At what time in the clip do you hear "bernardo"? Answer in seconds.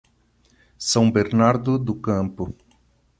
1.11-1.77